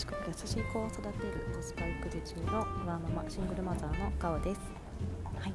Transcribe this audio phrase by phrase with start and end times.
[0.00, 4.60] 賢く優しい子を育てるコスパ育児中のワーママシングルマザーのガオです、
[5.38, 5.52] はい。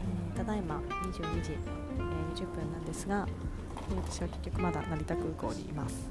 [0.00, 3.28] えー、ただいま22時、えー、20分なんですが、
[3.90, 6.08] えー、私は結局まだ成田空港にいます。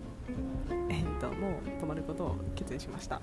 [0.89, 3.15] えー、ともう泊まることを決意しました。
[3.15, 3.21] は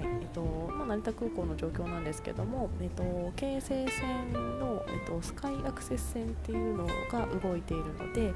[0.00, 0.04] い。
[0.04, 8.32] えっとまあ、成田空港の状況なんですけども、えっと、京成線の、えっと、スカイアクセス線っていうのが動いているので、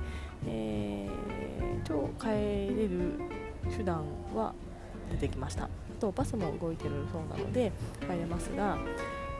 [0.49, 3.21] えー、超帰れる
[3.77, 4.53] 手段は
[5.11, 5.69] 出てきました。
[6.01, 8.79] とバスも動いてるそうなので帰れますが、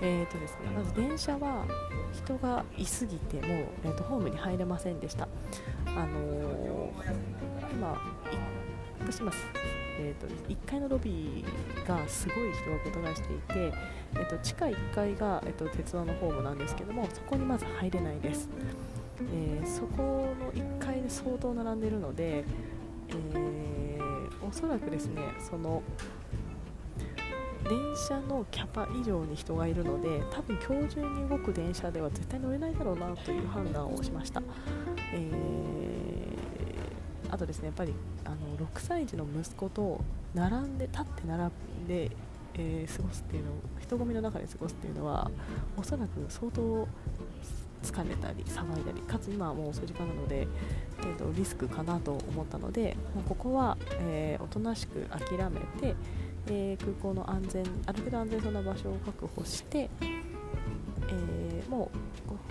[0.03, 1.65] えーとですね、まず電車は
[2.13, 5.27] 人がいすぎてもう、えーと、ホームに入れませんでした。
[5.87, 7.99] あのー、今
[9.01, 9.33] 私今、
[9.99, 13.73] えーと、1階のロビーがすごい人がごとがしていて、
[14.15, 18.49] えーと、地下1階が、えー、と鉄道のホームなんですけどもそこにまず入れないです、
[19.33, 23.90] えー、そこの1階で相当並んでいるので、えー、
[24.51, 25.81] おそらくですねその
[27.69, 34.43] 電車のキャパ以上に人がいるので多分今日中に動く電車では絶対乗れないだろうなという判断をしました、
[35.15, 40.01] えー、あとですねやっぱりあの6歳児の息子と
[40.35, 41.51] 並んで立って並ん
[41.87, 42.11] で、
[42.55, 45.31] えー、過ごすっていうの人混みの中で過ごすっていうのは
[45.77, 46.89] おそらく相当
[47.83, 50.47] 疲れたり騒いだりかつ今はもう遅い時間なので、
[51.03, 55.95] えーと、リスクかなと思ったのでもうここは、えー、おとなしく諦めて、
[56.49, 61.91] えー、空港の安全ある程度安全そうな場所を確保して、えー、も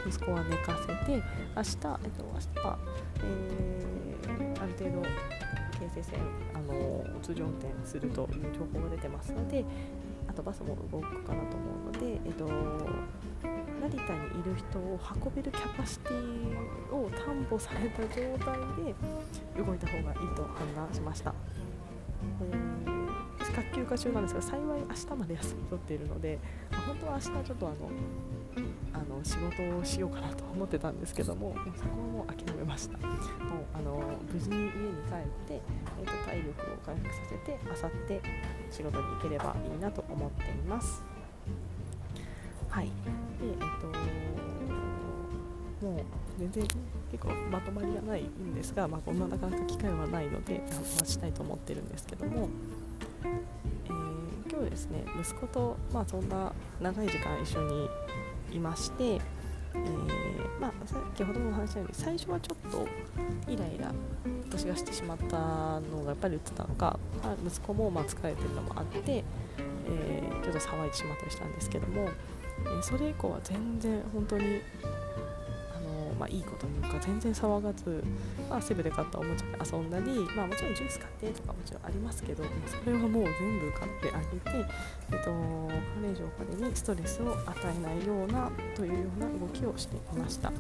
[0.06, 1.22] う息子は寝かせて明日、
[1.56, 2.78] えっと、明日は、
[3.24, 4.00] え
[4.62, 5.08] ある程度
[5.80, 6.20] 京成線
[6.54, 9.64] あの通常運転するという情報が出てますので
[10.28, 12.46] あとバスも動くかなと思うので、えっと、
[13.92, 21.34] 成田にいる人を運べるキャパシティを担保された状態で動いた方がいいと判断しました。
[22.42, 22.80] えー
[23.60, 26.40] 学級化中なんですが幸い明日まで休み取っているので、
[26.72, 27.76] まあ、本当は明日ちょっとあの
[28.94, 32.98] あの仕事をしようかなと思ってたんですけどもそこはもう諦めました。
[32.98, 33.10] もう
[33.74, 38.22] あの無事に家に帰って、えーと、体力を回復させてあさって
[38.72, 41.04] 仕事に行ければいいなと思っています。
[42.70, 42.92] はい。
[43.42, 43.88] えっ、と
[45.86, 46.04] もう
[46.38, 46.68] 全然
[47.12, 50.62] 結構まとまりがないんですが、まあ、こんななかなか機会はないので
[51.00, 52.50] 話したいと思ってるんですけども。
[53.24, 57.90] えー、今日ですね息子と、まあ、そんな長い時間一緒に
[58.54, 62.88] いまして、えー、まあ、先ほどもお話したように最初はちょっと
[63.52, 63.94] イライラ
[64.50, 72.10] 私がしてしまったのがやっぱり言ってたのか、まあ、息子もま疲れてるのもあって、えー、ちょっと騒いでしまったりしたんですけども、
[72.66, 74.62] えそれ以降は全然本当に
[76.20, 78.04] まあ、いいこというか全然騒がず、
[78.50, 84.68] まあ、セブで買ったおもちゃで遊んだり、まあ、もちろんジュース買ってとかもちろんありますけどそれはもう全部買ってあげて、
[85.12, 85.32] えっと、
[86.02, 86.28] 彼以上
[86.60, 90.50] 彼にストレスを与えないようなというような動きをしていました。
[90.50, 90.60] はい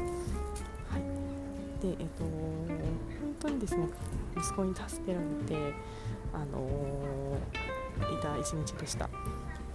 [1.82, 3.88] でえっと、本当にですね
[4.38, 5.74] 息子に助けられて、
[6.34, 9.10] あのー、いた一日でした。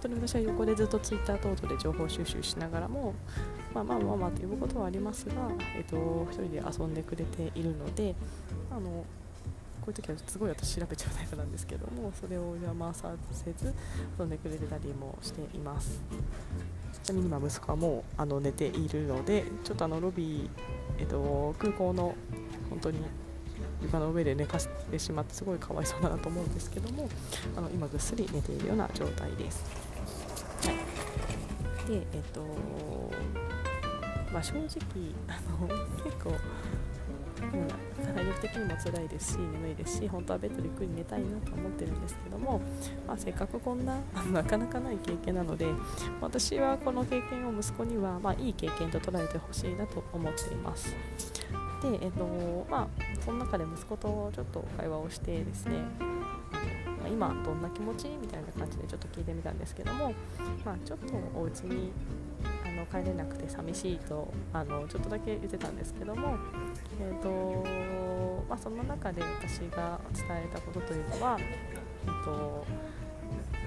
[0.05, 3.13] 当に私は横でずっとツイッター等々で情報収集しながらも、
[3.73, 5.33] まあ、まあまあまあと呼ぶことはありますが、
[5.75, 8.15] えっと、1人で遊んでくれているので
[8.71, 9.03] あの
[9.81, 13.73] こういう時はすごい私調べちゃうタイプなんですけどもそれを邪魔させず
[14.19, 16.01] 遊んでくれてたりもしています
[17.03, 20.49] ちなみに今息子はもうあの寝ているのでちょっとあのロビー、
[20.97, 22.15] えっと、空港の
[22.69, 22.99] 本当に
[23.83, 27.07] 床の上で寝かせてしまってすごいかわいそうだなと思うんですけども
[27.55, 29.84] あの今ぐっすり寝ているような状態です。
[30.65, 32.41] でえっと
[34.31, 34.65] まあ正直
[35.27, 35.67] あの
[36.03, 42.61] 結構う、体力的にも辛いですし眠いですし本当はベッドでゆっくり寝たいなと思ってるんですけども、
[43.07, 43.97] まあ、せっかくこんな
[44.31, 45.67] なかなかない経験なので
[46.21, 50.95] 私はこの経験を息子には、まあ、いい経験と捉えてほしいなと思っています。
[51.81, 52.87] で、えっとまあ、
[53.23, 55.77] その中で息子とちょっと会話をしてですね、
[57.03, 58.07] ま、今どんな気持ち？
[58.09, 60.13] みたいな感じでちょっと聞いてみたんですけども、
[60.63, 61.91] まあ、ちょっとお家に
[62.63, 66.37] あの帰れなくて寂しいとあのちょっとだけ言ってたんですけども、
[66.99, 67.65] えーと
[68.49, 73.61] まあ、その中で私が伝えたことというのは、えーと、やっ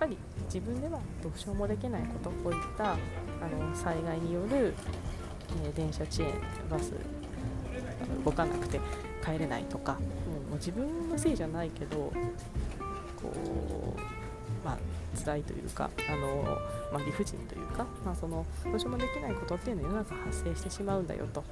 [0.00, 4.74] ぱり自分ではどうしようもできないことこういったあの災害による、
[5.64, 6.30] えー、電車遅延
[6.70, 6.92] バス
[8.24, 8.80] 動かなくて
[9.24, 9.96] 帰れないとか、
[10.26, 12.12] うん、もう自分のせいじゃないけど
[13.22, 13.32] こ
[13.96, 14.21] う、
[14.64, 14.78] まあ、
[15.12, 16.58] 辛いというかあの、
[16.92, 21.44] まあ、理不尽というか、まあ、そのどうしようもできないことっていうのは世の中発生してしまうんだよと。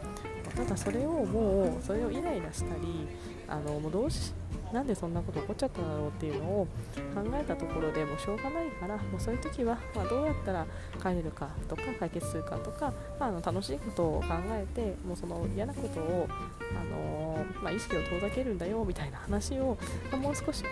[0.57, 3.09] ただそれをもうそれをイライラしたり
[3.49, 4.33] あのもうどうし
[4.73, 6.69] なんでそんなこと起こっちゃったんだろうっていうのを
[7.15, 10.67] 考えたところでもうしょうがないからもうそういう時は、ま、どうやったら
[11.03, 19.77] 帰れるかとか解決するかとか、まあ、あの楽しいことを考えてもうその嫌なことを、あのー、まあ、意識を遠ざけるんだよみたいな話を、
[20.13, 20.69] ま、もう少しこ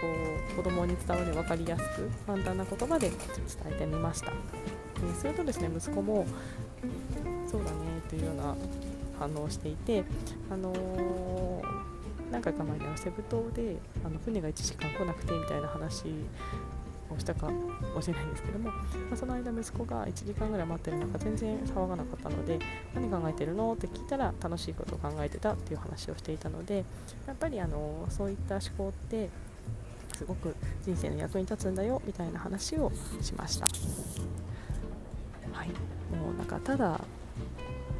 [0.52, 3.18] う子供に伝わる分かりやすく簡単な言言葉で伝
[3.70, 4.30] えてみました。
[4.30, 4.34] で
[5.14, 6.26] するとですね息子も
[7.50, 7.76] そうだね
[8.08, 8.56] というような
[9.18, 10.04] 反応をしていて、
[10.50, 11.88] あのー
[12.30, 16.04] 何回か前にはセブ島であの船が1時間来なくてみたいな話
[17.10, 18.74] をしたかもしれないんですけども、ま
[19.14, 22.58] あ、その間息子が1時間ぐらい待ってる中全然騒がなかったので
[22.94, 23.72] 何考えてるの？
[23.72, 26.84] って聞いたら楽しいことを考えてたっていう話をしていたので
[27.26, 29.30] やっぱりあのそういった思考って
[30.18, 32.90] すごく人生の役に立つんだよみたいな話を
[33.22, 33.68] しました。
[35.52, 37.00] はい、もうなんかただ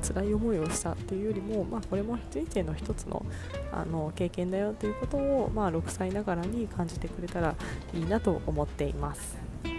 [0.03, 3.25] 辛い思いをしたっていうよりも、まあ、これも人生の一つの
[3.70, 7.55] あの経験だよということを、まあ、6歳ながらに感じてくれたら
[7.94, 9.37] いいなと思っています。
[9.62, 9.75] はい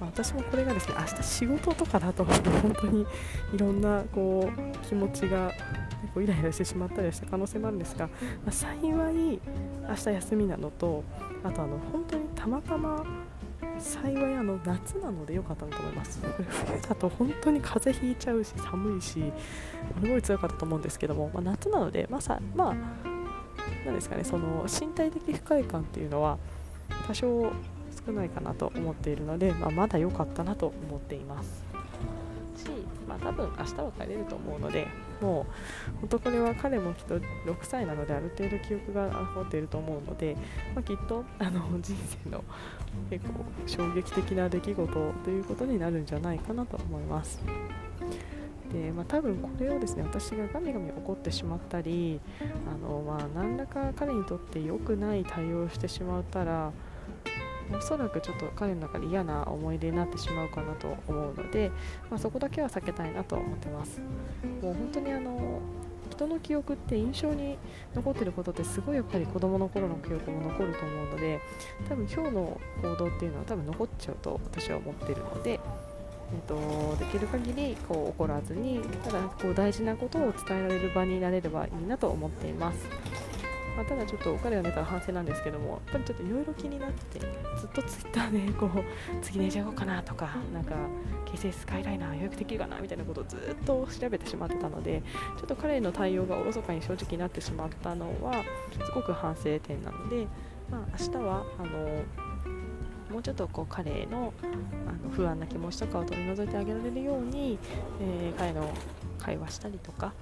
[0.00, 3.06] まあ、私もこれがですね明日仕事とかだと本当に
[3.54, 5.50] いろんなこう気持ちが
[6.02, 8.12] 結構イライラしてしまったりした可能性もあるんですが、ま
[8.48, 9.40] あ、幸い
[9.88, 11.04] 明日休みなのと
[11.44, 13.04] あとあの本当にたまたま
[13.78, 16.20] 幸いあの夏なので良かったなと思います。
[16.66, 19.32] 冬だと本当に風邪ひいちゃうし寒いし
[20.00, 22.74] すごい強かったと思うんですけども、まあ、夏なのでまあさまあ
[23.84, 26.38] 何ですかねその身体的不快感っていうのは
[27.06, 27.50] 多少
[28.06, 31.64] 少ないかなと思っているので、まあ、まだ良かったなと思っています。
[32.56, 32.68] し、
[33.08, 34.88] まあ、多分明日は帰れると思うので
[35.22, 35.46] も
[35.96, 37.24] う本当これは彼もきっと6
[37.62, 40.36] 歳なのである程度記憶が残っていると思うので、
[40.74, 42.44] まあ、きっとあの人生の
[43.08, 43.32] 結構
[43.66, 47.40] 衝撃的な出来事ということになるんじゃないかなと思います。
[48.72, 52.18] でまあ、多分これをですね私がガミガミ怒ってしまったり
[52.66, 56.72] あの、まあ、何らか彼にとって良くない対応をしてしまったら
[57.76, 61.70] おそらくちょっと彼の中で嫌な思い出になってしまうかなと思うので、
[62.10, 64.00] まあ、そこだけは避けたいなと思ってます
[64.62, 65.60] もう本当にあの
[66.10, 67.58] 人の記憶って印象に
[67.94, 71.40] 残ってることってすごいやっぱり子供の頃の記憶も残ると思うので
[71.88, 75.58] 多分今日の行動っていうのは多分残っちゃうと私は思ってるので、えっ
[76.46, 82.86] と、できる限りこう怒らずにただこう大事なことを伝えられる場になれればいいなと思っています。
[83.76, 87.26] まあ、ただちょっと彼が寝たら反省なんですけどもやっぱりちょっといろいろ気になってて
[87.58, 88.70] ずっとツイッターでこう
[89.22, 90.74] 次寝ちゃおうかなとかなんか
[91.24, 95.02] 京成スカイライナー予約できるかなみたいなことをずっと調べてしまってたので
[95.38, 98.44] ちょっと彼の対応がおろそかに正直になってしまったのは
[98.84, 100.26] すごく反省点なので、
[100.70, 102.02] まあ、明日はあの
[103.10, 104.32] もうちょっとこう彼の
[104.86, 107.58] あの不安な気持ちとかを取り除いてあげられるように、
[108.00, 108.72] えー、彼の
[109.18, 110.12] 会話したりとか、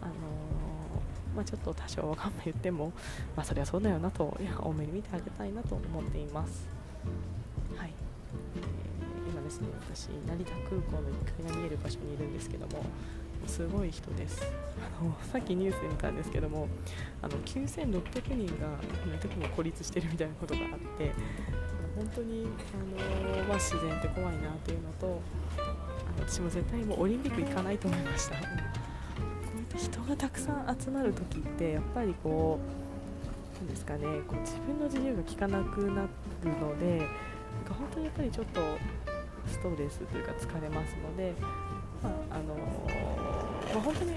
[0.00, 0.12] あの
[1.38, 2.92] まあ、ちょっと多少わかんない言っても、
[3.36, 6.66] まあ、そりゃそうだよなといや多めに見てあげたいなと思っています。
[7.76, 7.92] はい、
[8.56, 12.82] えー、今ですね私成田空港の1階が見える場所にいるんですけども
[13.46, 16.66] すごい人ですあのさっきニュースで見たんですけども
[17.22, 18.76] あの9600人が
[19.20, 21.12] 特に孤立してるみたいなことがあって
[21.96, 25.20] 本当に、あのまあ、自然って怖いなっていうのと
[25.56, 28.77] あの私も絶対もうオリンピック行かないと思いました。
[29.78, 32.58] 人がたくさん集まる時ってやっぱりこ
[33.54, 36.08] うなんですかねこう自分の自由が利かなくなる
[36.60, 37.06] のでなん
[37.64, 38.60] か本当にやっぱりちょっと
[39.46, 41.32] ストレスというか疲れますので、
[42.02, 42.54] まああの
[43.72, 44.12] まあ、本当に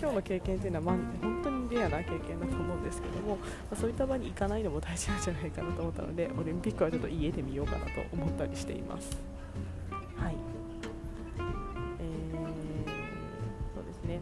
[0.00, 9.31] 今日の経験というのは、まあ、本当にレアな経験だと思うんですけども、まあ、そういった場に行かないのも大事なんじゃないかなと思ったのでオリンピックはちょっと家で見ようかなと思ったりしています。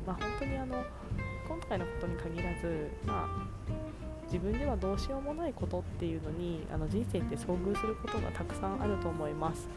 [0.07, 0.85] まあ、本当にあの
[1.49, 3.73] 今回のことに限らず、まあ、
[4.25, 9.69] 自分ではどうしようもないことっていうのにあの人生って遭遇することがたくさんあると思います。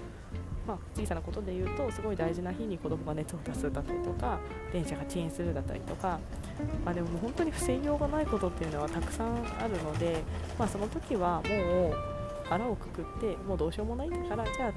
[0.67, 4.39] まあ、小さなことで言うとすごい大事な日に子供が熱を出すだったりとか
[4.71, 6.19] 電車が遅延するだったりとか、
[6.85, 10.23] まあ、でも本当に防ぎようがないことっていうのはたくさんあるので、
[10.57, 11.93] まあ、その時はもう
[12.45, 14.73] 腹をくくってもうどうしようもないんだからじゃあ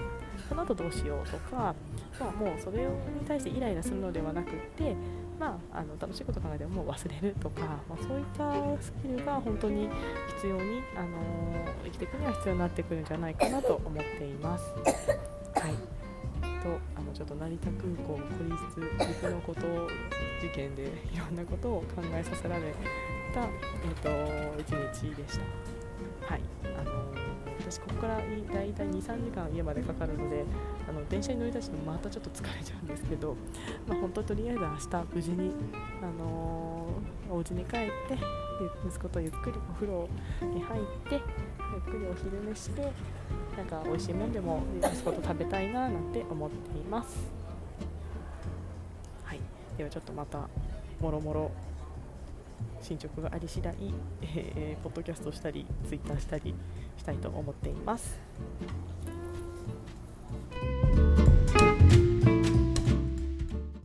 [0.49, 1.75] その後どうしようとか、
[2.19, 2.88] まあ、もうそれに
[3.26, 4.97] 対してイライラするのではなくって
[5.38, 9.88] まあ、あの楽しいこと考えてもう忘れるとか、まあ、そういったスキルが本当に
[10.37, 14.64] 必要に、あのー、生きていくには必要になってくるんじゃないかなと思っています。
[15.55, 15.97] はい
[16.66, 19.61] とあのちょっと成田空港孤立陸のこと
[20.40, 22.75] 事件でいろんなことを考えさせられ
[23.33, 26.26] た、えーと、一日でした。
[26.26, 26.40] はい
[26.76, 27.06] あの
[27.68, 30.44] 私ここから大体23時間家までかかるので
[30.88, 33.37] あの電車に乗り出してもまたちょっと疲れちゃうんですけど、
[33.88, 35.52] まあ、本当とりあえず明日無事に、
[36.00, 37.90] あのー、お家に帰って
[38.87, 40.08] 息子とゆっくりお風呂
[40.42, 41.20] に入ってゆっ
[41.92, 42.92] くりお昼寝して
[43.56, 47.16] なんか美味しいもんでも息子と食べたいななんて思っています。
[49.25, 49.40] はい、
[49.76, 50.49] ではちょっとまた
[51.00, 51.50] もろもろ
[52.80, 53.75] 進捗があり次第、
[54.23, 56.54] えー、ポッドキャストしたりツイッターしたり
[57.07, 58.19] したいと思っています。